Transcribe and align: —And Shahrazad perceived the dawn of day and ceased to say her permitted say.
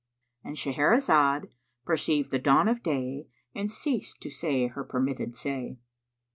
—And 0.43 0.55
Shahrazad 0.55 1.51
perceived 1.85 2.31
the 2.31 2.39
dawn 2.39 2.67
of 2.67 2.81
day 2.81 3.27
and 3.53 3.69
ceased 3.71 4.19
to 4.21 4.31
say 4.31 4.65
her 4.65 4.83
permitted 4.83 5.35
say. 5.35 5.77